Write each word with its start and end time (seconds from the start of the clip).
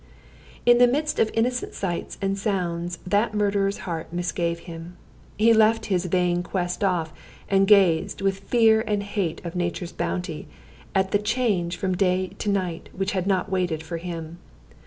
In 0.65 0.79
the 0.79 0.87
midst 0.87 1.19
of 1.19 1.29
innocent 1.35 1.75
sights 1.75 2.17
and 2.23 2.35
sounds 2.35 2.97
that 3.05 3.35
murderer's 3.35 3.81
heart 3.85 4.11
misgave 4.11 4.61
him. 4.61 4.97
He 5.37 5.53
left 5.53 5.85
his 5.93 6.05
vain 6.07 6.41
quest 6.41 6.83
off, 6.83 7.13
and 7.47 7.67
gazed, 7.67 8.19
with 8.19 8.39
fear 8.39 8.83
and 8.87 9.03
hate 9.03 9.45
of 9.45 9.55
nature's 9.55 9.91
beauty, 9.93 10.47
at 10.95 11.11
the 11.11 11.19
change 11.19 11.77
from 11.77 11.95
day 11.95 12.31
to 12.39 12.49
night 12.49 12.89
which 12.93 13.11
had 13.11 13.27
not 13.27 13.51
waited 13.51 13.83
for 13.83 13.97
him. 13.97 14.39